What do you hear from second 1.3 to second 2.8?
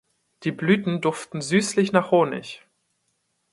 süßlich nach Honig.